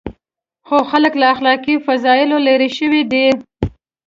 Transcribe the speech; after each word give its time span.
خو 0.67 0.77
خلک 0.91 1.13
له 1.21 1.25
اخلاقي 1.33 1.75
فضایلو 1.85 2.37
لرې 2.47 2.69
شوي 2.77 3.01
دي. 3.11 3.27